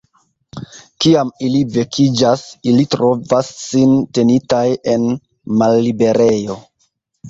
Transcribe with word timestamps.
Kiam 1.05 1.29
ili 1.49 1.61
vekiĝas, 1.75 2.47
ili 2.73 2.87
trovas 2.97 3.55
sin 3.61 3.97
tenitaj 4.19 4.67
en 4.99 5.09
malliberejo. 5.63 6.63